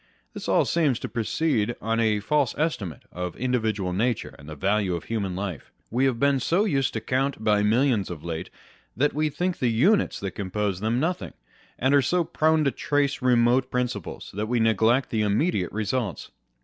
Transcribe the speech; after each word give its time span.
This 0.33 0.49
all 0.49 0.65
seems 0.65 0.97
to 0.97 1.07
proceed 1.07 1.75
on 1.79 1.99
a 1.99 2.19
false 2.19 2.55
estimate 2.57 3.03
of 3.11 3.35
individual 3.35 3.93
nature 3.93 4.33
and 4.39 4.49
the 4.49 4.55
value 4.55 4.95
of 4.95 5.03
human 5.03 5.35
life. 5.35 5.71
We 5.91 6.05
have 6.05 6.19
been 6.19 6.39
so 6.39 6.65
used 6.65 6.93
to 6.93 7.01
count 7.01 7.43
by 7.43 7.61
millions 7.61 8.09
of 8.09 8.23
late, 8.23 8.49
that 8.97 9.13
we 9.13 9.29
think 9.29 9.59
the 9.59 9.69
units 9.69 10.19
that 10.21 10.31
compose 10.31 10.79
them 10.79 10.99
nothing; 10.99 11.33
and 11.77 11.93
are 11.93 12.01
so 12.01 12.23
prone 12.23 12.63
to 12.63 12.71
trace 12.71 13.21
remote 13.21 13.69
prin 13.69 13.85
ciples, 13.85 14.31
that 14.31 14.47
we 14.47 14.59
neglect 14.59 15.11
the 15.11 15.21
immediate 15.21 15.71
results. 15.71 16.31